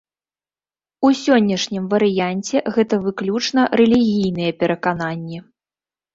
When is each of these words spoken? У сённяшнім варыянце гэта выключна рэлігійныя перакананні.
У 1.09 1.11
сённяшнім 1.23 1.83
варыянце 1.93 2.57
гэта 2.79 2.95
выключна 3.05 3.61
рэлігійныя 3.83 4.51
перакананні. 4.65 5.37